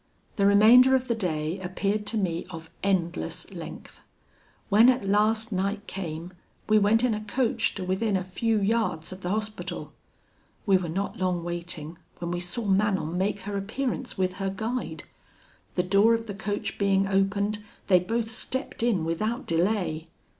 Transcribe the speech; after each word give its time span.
"The 0.35 0.47
remainder 0.47 0.95
of 0.95 1.07
the 1.07 1.13
day 1.13 1.59
appeared 1.59 2.07
to 2.07 2.17
me 2.17 2.47
of 2.49 2.71
endless 2.81 3.47
length. 3.51 3.99
When 4.67 4.89
at 4.89 5.05
last 5.07 5.51
night 5.51 5.85
came, 5.85 6.33
we 6.67 6.79
went 6.79 7.03
in 7.03 7.13
a 7.13 7.21
coach 7.23 7.75
to 7.75 7.83
within 7.83 8.17
a 8.17 8.23
few 8.23 8.59
yards 8.59 9.11
of 9.11 9.21
the 9.21 9.29
Hospital. 9.29 9.93
We 10.65 10.75
were 10.77 10.89
not 10.89 11.19
long 11.19 11.43
waiting, 11.43 11.99
when 12.17 12.31
we 12.31 12.39
saw 12.39 12.65
Manon 12.65 13.15
make 13.15 13.41
her 13.41 13.55
appearance 13.55 14.17
with 14.17 14.37
her 14.37 14.49
guide. 14.49 15.03
The 15.75 15.83
door 15.83 16.15
of 16.15 16.25
the 16.25 16.33
coach 16.33 16.79
being 16.79 17.05
opened, 17.05 17.59
they 17.85 17.99
both 17.99 18.31
stepped 18.31 18.81
in 18.81 19.05
without 19.05 19.45
delay. 19.45 20.07